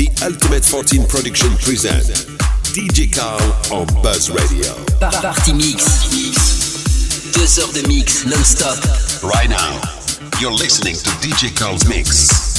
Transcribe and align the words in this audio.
The 0.00 0.08
Ultimate 0.24 0.64
14 0.64 1.06
Production 1.08 1.50
present 1.58 2.06
DJ 2.72 3.14
Carl 3.14 3.38
on 3.70 3.84
Buzz 4.02 4.30
Radio. 4.30 4.72
Party 4.98 5.52
Mix. 5.52 5.84
Deux 7.34 7.60
heures 7.60 7.70
de 7.74 7.86
mix 7.86 8.24
non-stop. 8.24 8.78
Right 9.22 9.50
now, 9.50 9.78
you're 10.40 10.52
listening 10.52 10.94
to 10.94 11.10
DJ 11.20 11.54
Carl's 11.54 11.86
Mix. 11.86 12.49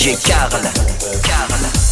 DJ 0.00 0.16
Carl. 0.16 0.48
Carl. 1.20 1.89